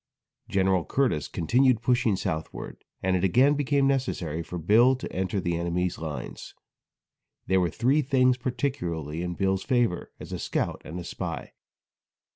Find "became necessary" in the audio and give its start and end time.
3.53-4.41